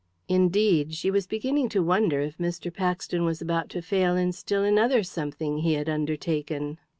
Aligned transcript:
Indeed, 0.27 0.95
she 0.95 1.11
was 1.11 1.27
beginning 1.27 1.69
to 1.69 1.83
wonder 1.83 2.21
if 2.21 2.39
Mr. 2.39 2.73
Paxton 2.73 3.23
was 3.23 3.39
about 3.39 3.69
to 3.69 3.83
fail 3.83 4.15
in 4.15 4.31
still 4.31 4.63
another 4.63 5.03
something 5.03 5.59
he 5.59 5.73
had 5.73 5.87
undertaken. 5.87 6.79